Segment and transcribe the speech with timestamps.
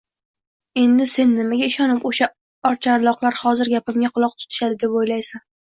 [0.83, 2.31] Endi sen nimaga ishonib o‘sha
[2.73, 5.51] oqcharloqlar hozir gapimga quloq tutishadi, deb o‘ylaysan?